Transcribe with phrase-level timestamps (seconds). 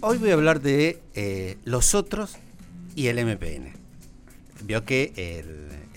[0.00, 2.36] Hoy voy a hablar de eh, los otros
[2.94, 3.72] y el MPN.
[4.62, 5.12] Vio que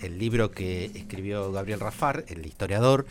[0.02, 3.06] el, libro que escribió Gabriel Rafar, el historiador,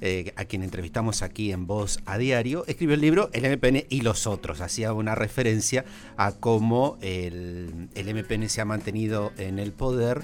[0.00, 4.02] eh, a quien entrevistamos aquí en Voz a Diario, escribió el libro El MPN y
[4.02, 4.60] los otros.
[4.60, 5.84] Hacía una referencia
[6.16, 10.22] a cómo el, MPN se ha mantenido en el poder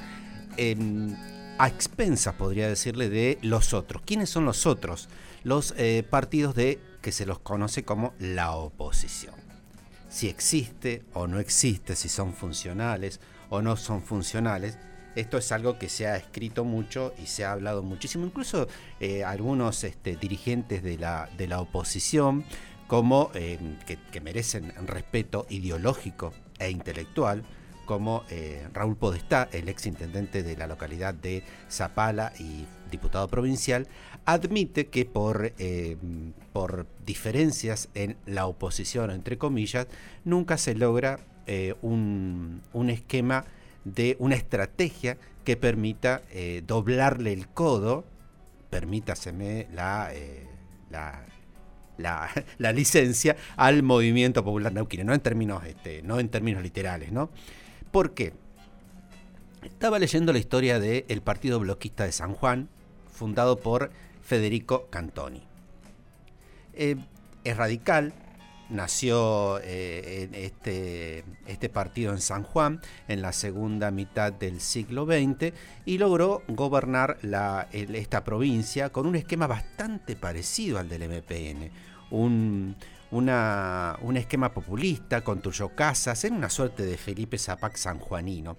[1.58, 4.02] a expensas, podría decirle, de los otros.
[4.06, 5.08] ¿Quiénes son los otros?
[5.42, 9.41] Los eh, partidos de que se los conoce como la oposición.
[10.12, 14.76] Si existe o no existe, si son funcionales o no son funcionales,
[15.16, 18.26] esto es algo que se ha escrito mucho y se ha hablado muchísimo.
[18.26, 18.68] Incluso
[19.00, 22.44] eh, algunos este, dirigentes de la, de la oposición,
[22.88, 27.42] como eh, que, merecen respeto ideológico e intelectual,
[27.84, 33.86] como eh, Raúl Podestá, el ex intendente de la localidad de Zapala y diputado provincial,
[34.24, 35.96] admite que por, eh,
[36.52, 39.86] por diferencias en la oposición, entre comillas,
[40.24, 43.44] nunca se logra eh, un, esquema
[43.84, 46.22] de una estrategia que permita
[46.66, 48.04] doblarle el codo,
[48.70, 50.12] permítaseme la,
[50.88, 51.24] la
[52.58, 57.30] la, licencia al movimiento popular neuquino, no en términos, este, no en términos literales, ¿no?
[57.92, 58.32] ¿Por qué?
[59.62, 62.70] Estaba leyendo la historia del Partido Bloquista de San Juan,
[63.12, 63.90] fundado por
[64.22, 65.46] Federico Cantoni.
[66.72, 66.96] Eh,
[67.44, 68.14] es radical,
[68.70, 75.04] nació eh, en este, este, partido en San Juan en la segunda mitad del siglo
[75.04, 75.52] XX
[75.84, 77.18] y logró gobernar
[77.72, 81.70] esta provincia con un esquema bastante parecido al del MPN.
[82.10, 82.74] Un,
[83.12, 88.56] un esquema populista, construyó casas, en una suerte de Felipe Zapac sanjuanino.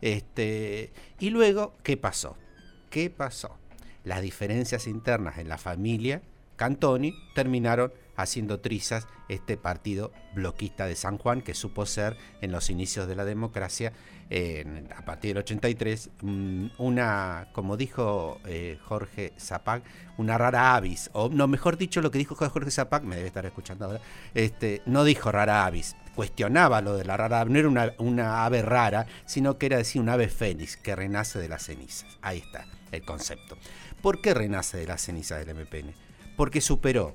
[0.00, 2.36] Este, y luego, ¿qué pasó?
[2.88, 3.58] ¿Qué pasó?
[4.04, 6.22] Las diferencias internas en la familia
[6.56, 12.70] Cantoni terminaron haciendo trizas este partido bloquista de San Juan que supo ser en los
[12.70, 13.92] inicios de la democracia
[14.96, 19.84] a partir del 83 mm, una como dijo eh, Jorge Zapac
[20.16, 23.46] una rara avis o no mejor dicho lo que dijo Jorge Zapac me debe estar
[23.46, 24.00] escuchando ahora
[24.34, 28.62] este no dijo rara avis cuestionaba lo de la rara no era una, una ave
[28.62, 32.66] rara sino que era decir un ave fénix que renace de las cenizas ahí está
[32.90, 33.56] el concepto
[34.02, 35.94] ¿por qué renace de las cenizas del MPN?
[36.36, 37.14] porque superó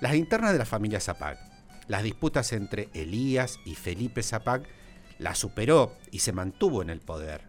[0.00, 1.38] las internas de la familia Zapag,
[1.88, 4.62] las disputas entre Elías y Felipe Zapag,
[5.18, 7.42] las superó y se mantuvo en el poder,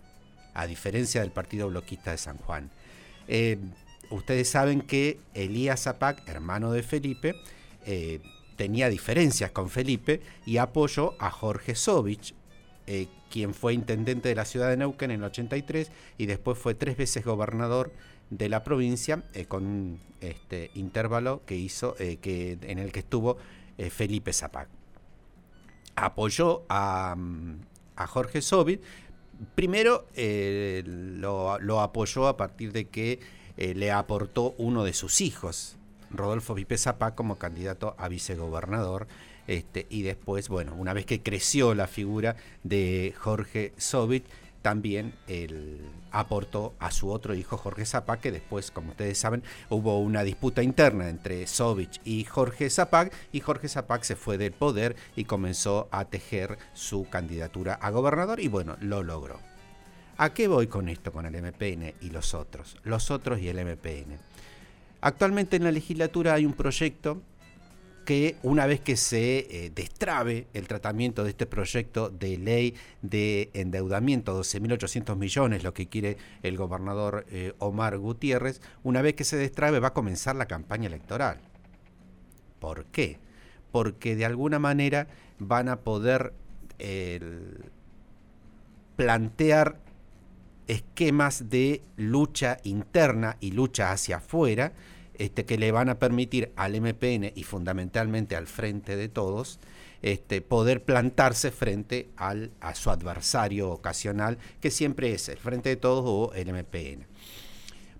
[0.53, 2.69] a diferencia del Partido Bloquista de San Juan.
[3.27, 3.57] Eh,
[4.09, 7.35] ustedes saben que Elías Zapag, hermano de Felipe,
[7.85, 8.19] eh,
[8.57, 12.35] tenía diferencias con Felipe y apoyó a Jorge Sovich,
[12.93, 16.75] eh, quien fue intendente de la ciudad de Neuquén en el 83 y después fue
[16.75, 17.93] tres veces gobernador
[18.29, 23.37] de la provincia eh, con este, intervalo que hizo, eh, que, en el que estuvo
[23.91, 24.67] Felipe Zapac.
[25.95, 27.61] Apoyó a, mm,
[28.07, 28.81] Jorge Sobit.
[29.55, 30.05] Primero
[30.83, 33.21] lo, apoyó a partir de que
[33.55, 35.77] le aportó uno de sus hijos,
[36.13, 39.07] Rodolfo Pipe Zapac, como candidato a vicegobernador.
[39.47, 44.25] Este, y después, bueno, una vez que creció la figura de Jorge Sobit,
[44.61, 45.79] también él
[46.11, 50.61] aportó a su otro hijo Jorge Zapac, que después, como ustedes saben, hubo una disputa
[50.61, 55.87] interna entre Sovich y Jorge Zapac, y Jorge Zapac se fue del poder y comenzó
[55.91, 59.39] a tejer su candidatura a gobernador, y bueno, lo logró.
[60.17, 62.77] ¿A qué voy con esto, con el MPN y los otros?
[62.83, 64.19] Los otros y el MPN.
[65.01, 67.23] Actualmente en la legislatura hay un proyecto
[68.05, 73.49] que una vez que se eh, destrabe el tratamiento de este proyecto de ley de
[73.53, 79.37] endeudamiento, 12.800 millones, lo que quiere el gobernador eh, Omar Gutiérrez, una vez que se
[79.37, 81.39] destrabe va a comenzar la campaña electoral.
[82.59, 83.19] ¿Por qué?
[83.71, 85.07] Porque de alguna manera
[85.39, 86.33] van a poder
[88.95, 89.77] plantear
[90.67, 94.73] esquemas de lucha interna y lucha hacia afuera,
[95.15, 99.59] este, que le van a permitir al MPN y fundamentalmente al Frente de Todos
[100.01, 105.75] este, poder plantarse frente al, a su adversario ocasional, que siempre es el Frente de
[105.75, 107.05] Todos o el MPN.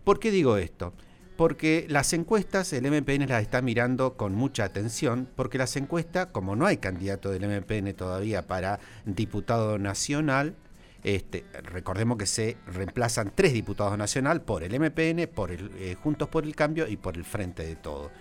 [0.03, 0.94] ¿Por qué digo esto?
[1.38, 6.56] Porque las encuestas, el MPN las está mirando con mucha atención, porque las encuestas, como
[6.56, 10.56] no hay candidato del MPN todavía para diputado nacional,
[11.03, 16.30] este, recordemos que se reemplazan tres diputados nacional por el MPN, por el eh, Juntos
[16.30, 18.12] por el Cambio y por el Frente de Todo.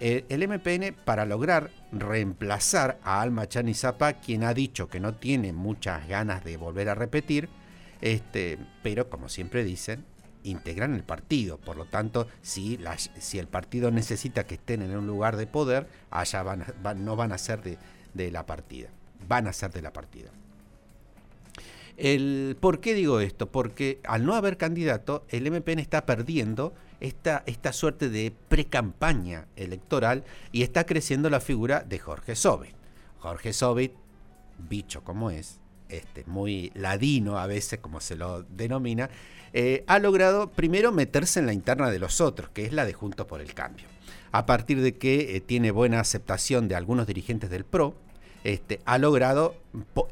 [0.00, 6.06] El MPN, para lograr reemplazar a Alma Chanizapa, quien ha dicho que no tiene muchas
[6.06, 7.48] ganas de volver a repetir,
[8.00, 10.04] este, pero como siempre dicen,
[10.44, 11.58] integran el partido.
[11.58, 12.78] Por lo tanto, si,
[13.18, 16.64] si el partido necesita que estén en un lugar de poder, allá van,
[17.04, 17.78] no van a ser de,
[18.14, 18.90] de la partida.
[19.26, 20.30] van a ser de la partida.
[22.60, 23.50] ¿Por qué digo esto?
[23.50, 30.24] Porque al no haber candidato, el MPN está perdiendo esta, esta suerte de pre-campaña electoral
[30.52, 32.74] y está creciendo la figura de Jorge Sobit.
[33.18, 33.92] Jorge Sobit,
[34.68, 39.10] bicho como es, este, muy ladino a veces, como se lo denomina,
[39.52, 42.92] eh, ha logrado primero meterse en la interna de los otros, que es la de
[42.92, 43.86] Juntos por el Cambio.
[44.30, 47.94] A partir de que eh, tiene buena aceptación de algunos dirigentes del PRO,
[48.48, 49.56] este, ha logrado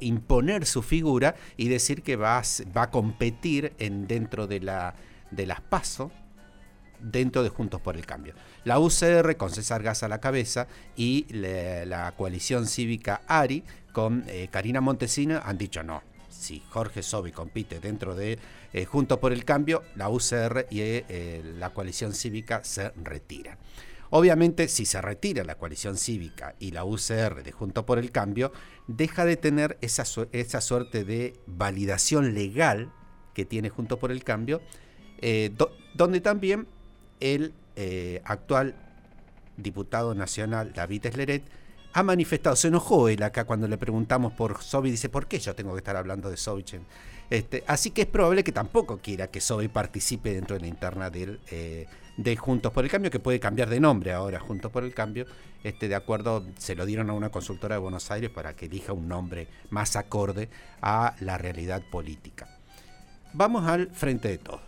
[0.00, 2.42] imponer su figura y decir que va a,
[2.76, 4.94] va a competir en, dentro de, la,
[5.30, 6.12] de las PASO,
[7.00, 8.34] dentro de Juntos por el Cambio.
[8.64, 10.66] La UCR con César Gas a la cabeza
[10.96, 16.02] y la coalición cívica ARI con eh, Karina Montesina han dicho no.
[16.28, 18.38] Si Jorge Sobi compite dentro de
[18.74, 23.56] eh, Juntos por el Cambio, la UCR y eh, la coalición cívica se retiran.
[24.10, 28.52] Obviamente, si se retira la coalición cívica y la UCR de Junto por el Cambio,
[28.86, 32.92] deja de tener esa, esa suerte de validación legal
[33.34, 34.60] que tiene Junto por el Cambio,
[35.18, 35.54] eh,
[35.94, 36.66] donde también
[37.20, 38.74] el eh, actual
[39.56, 41.42] diputado nacional, David Esleret,
[41.92, 45.54] ha manifestado, se enojó él acá cuando le preguntamos por Sobi, dice, ¿por qué yo
[45.54, 46.84] tengo que estar hablando de Sobichen?
[47.28, 51.11] Este, así que es probable que tampoco quiera que Sobi participe dentro de la interna
[51.12, 51.87] eh,
[52.17, 55.26] de Juntos por el Cambio, que puede cambiar de nombre ahora, Juntos por el Cambio,
[55.64, 58.93] este, de acuerdo, se lo dieron a una consultora de Buenos Aires para que elija
[58.93, 60.49] un nombre más acorde
[60.81, 62.49] a la realidad política.
[63.32, 64.62] Vamos al frente de todo.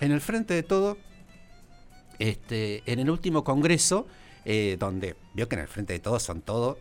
[0.00, 0.98] En el frente de todo,
[2.18, 4.08] este, en el último congreso,
[4.44, 6.78] eh, donde vio que en el frente de todos son todos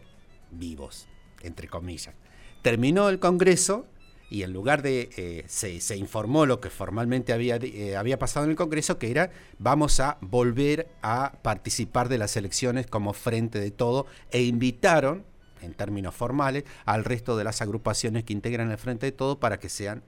[0.51, 1.07] vivos,
[1.43, 2.15] entre comillas.
[2.61, 3.85] Terminó el Congreso
[4.33, 8.49] y en lugar de, eh, se, informó lo que formalmente había, eh, había pasado en
[8.49, 13.69] el Congreso, que era vamos a volver a participar de las elecciones como frente de
[13.69, 15.23] todo, e invitaron,
[15.61, 19.59] en términos formales, al resto de las agrupaciones que integran el frente de todo para
[19.59, 20.01] que sean,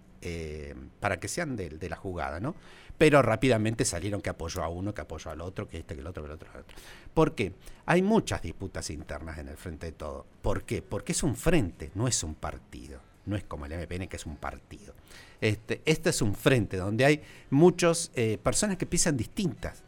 [0.99, 2.55] para que sean de, de la jugada, ¿no?
[2.97, 6.07] pero rápidamente salieron que apoyó a uno, que apoyó al otro, que este, que el
[6.07, 6.77] otro, que el otro, que el otro.
[7.13, 7.53] ¿Por qué?
[7.85, 10.25] Hay muchas disputas internas en el frente de todo.
[10.41, 10.81] ¿Por qué?
[10.81, 12.99] Porque es un frente, no es un partido.
[13.25, 14.93] No es como el MPN que es un partido.
[15.41, 19.83] Este, este es un frente donde hay muchas eh, personas que piensan distintas.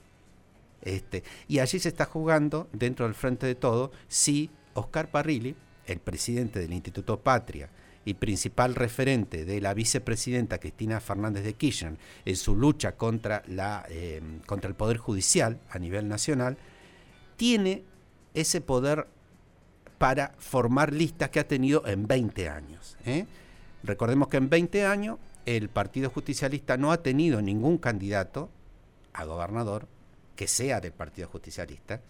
[0.82, 5.56] Este, y allí se está jugando, dentro del frente de todo, si Oscar Parrilli,
[5.86, 7.70] el presidente del Instituto Patria,
[8.08, 13.86] y principal referente de la vicepresidenta Cristina Fernández de Kirchner en su lucha contra, la,
[13.90, 16.58] eh, contra el Poder Judicial a nivel nacional,
[17.36, 17.84] tiene
[18.34, 19.08] ese poder
[19.98, 22.98] para formar listas que ha tenido en 20 años.
[23.06, 23.26] ¿eh?
[23.84, 28.50] Recordemos que en 20 años el Partido Justicialista no ha tenido ningún candidato
[29.14, 29.88] a gobernador
[30.36, 32.02] que sea del Partido Justicialista.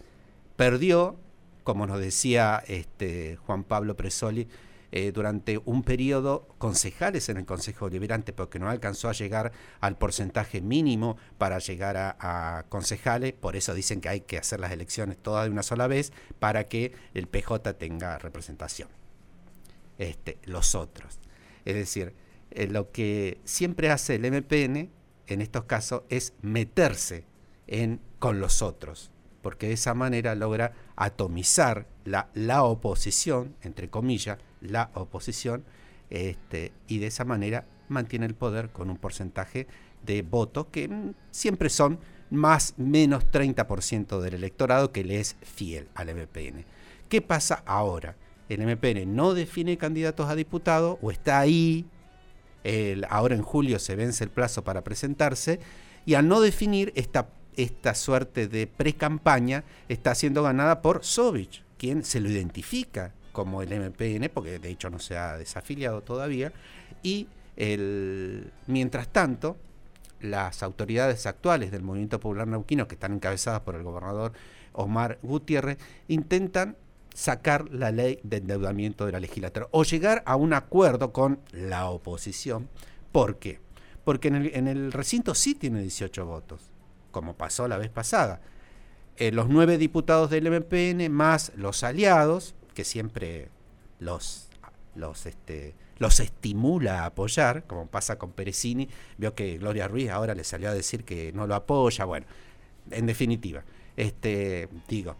[0.56, 1.16] Perdió,
[1.64, 4.48] como nos decía este, Juan Pablo Presoli,
[4.90, 9.98] eh, durante un periodo concejales en el Consejo Deliberante porque no alcanzó a llegar al
[9.98, 15.18] porcentaje mínimo para llegar a, concejales, por eso dicen que hay que hacer las elecciones
[15.18, 18.88] todas de una sola vez para que el PJ tenga representación.
[19.98, 21.18] Este, los otros.
[21.66, 22.14] Es decir,
[22.50, 24.90] eh, lo que siempre hace el MPN
[25.26, 27.24] en estos casos es meterse
[27.66, 29.10] en, con los otros,
[29.42, 35.64] porque de esa manera logra atomizar la, la oposición, entre comillas, la oposición,
[36.10, 39.66] este, y de esa manera mantiene el poder con un porcentaje
[40.04, 41.98] de votos que mm, siempre son
[42.30, 46.64] más menos 30% del electorado que le es fiel al MPN.
[47.08, 48.16] ¿Qué pasa ahora?
[48.48, 51.86] El MPN no define candidatos a diputado o está ahí,
[53.08, 55.60] ahora en julio se vence el plazo para presentarse,
[56.04, 62.04] y al no definir esta, esta suerte de pre-campaña está siendo ganada por Sovich, quien
[62.04, 66.52] se lo identifica como el MPN, porque de hecho no se ha desafiliado todavía,
[67.04, 69.56] y el, mientras tanto,
[70.20, 74.32] las autoridades actuales del Movimiento Popular Neuquino, que están encabezadas por el gobernador
[74.72, 75.78] Omar Gutiérrez,
[76.08, 76.74] intentan
[77.14, 81.88] sacar la ley de endeudamiento de la legislatura o llegar a un acuerdo con la
[81.88, 82.68] oposición.
[83.12, 83.60] ¿Por qué?
[84.02, 86.60] Porque en el, recinto sí tiene 18 votos,
[87.12, 88.40] como pasó la vez pasada.
[89.16, 93.48] Eh, los nueve diputados del MPN más los aliados que siempre
[93.98, 94.46] los,
[94.94, 100.32] los, este, los estimula a apoyar, como pasa con Perecini, vio que Gloria Ruiz ahora
[100.32, 102.26] le salió a decir que no lo apoya, bueno,
[102.92, 103.64] en definitiva,
[103.96, 105.16] este, digo,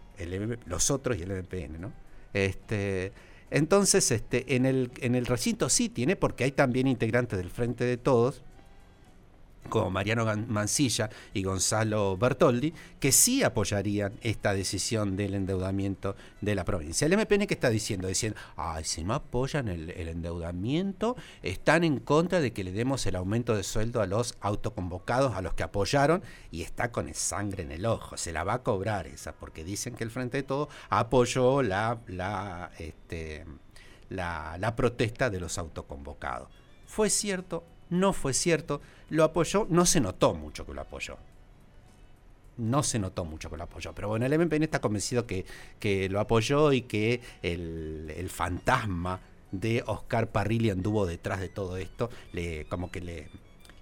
[0.67, 1.91] los otros y el MPN, ¿no?
[2.33, 3.11] Este,
[3.51, 7.83] entonces, este, en, el, en el recinto sí tiene, porque hay también integrantes del Frente
[7.83, 8.41] de Todos,
[9.69, 16.65] como Mariano Mancilla y Gonzalo Bertoldi, que sí apoyarían esta decisión del endeudamiento de la
[16.65, 17.05] provincia.
[17.05, 22.41] El MPN que está diciendo, diciendo, ay, si no apoyan el, endeudamiento, están en contra
[22.41, 26.23] de que le demos el aumento de sueldo a los autoconvocados, a los que apoyaron,
[26.51, 29.95] y está con sangre en el ojo, se la va a cobrar esa, porque dicen
[29.95, 33.45] que el Frente de Todo apoyó este,
[34.09, 36.49] la, la protesta de los autoconvocados.
[36.85, 37.63] ¿Fue cierto?
[37.89, 41.17] No fue cierto lo apoyó, no se notó mucho que lo apoyó.
[42.57, 43.93] No se notó mucho que lo apoyó.
[43.93, 45.45] Pero bueno, el MPN está convencido que,
[45.79, 52.09] que lo apoyó y que el, fantasma de Oscar Parrilli anduvo detrás de todo esto.
[52.33, 53.29] Le, como que le,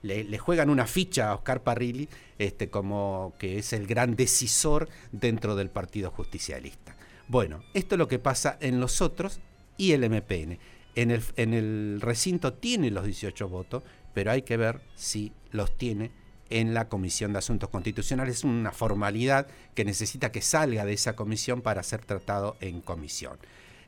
[0.04, 5.56] le, juegan una ficha a Oscar Parrilli este, como que es el gran decisor dentro
[5.56, 6.96] del Partido Justicialista.
[7.28, 9.42] Bueno, esto es lo que pasa en los otros
[9.76, 10.60] y el MPN.
[10.98, 13.84] En el, recinto tiene los 18 votos,
[14.16, 16.10] pero hay que ver si los tiene
[16.50, 18.38] en la Comisión de Asuntos Constitucionales.
[18.38, 23.38] Es una formalidad que necesita que salga de esa comisión para ser tratado en comisión.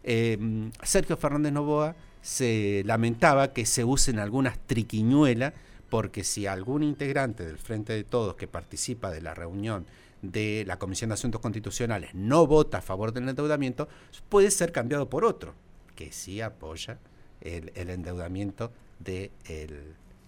[0.03, 5.53] Em, Sergio Fernández Novoa se lamentaba que se usen algunas triquiñuelas
[5.89, 9.87] porque si algún integrante del Frente de Todos que participa de la reunión
[10.21, 13.89] de la Comisión de Asuntos Constitucionales no vota a favor del endeudamiento,
[14.29, 15.55] puede ser cambiado por otro,
[15.99, 16.97] que sí apoya
[17.41, 19.31] el, endeudamiento del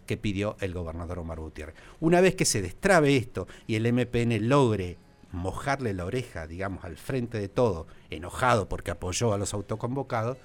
[0.05, 1.75] que pidió el gobernador Omar Gutiérrez.
[2.01, 4.97] Una vez que se destrabe esto y el MPN logre
[5.31, 10.37] mojarle la oreja, digamos, al frente de todo, enojado porque apoyó a los autoconvocados,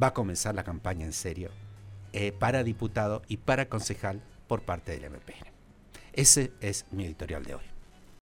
[0.00, 1.48] va a comenzar la campaña en serio
[2.12, 5.48] eh, para diputado y para concejal por parte del MPN.
[6.12, 7.64] Ese es mi editorial de hoy.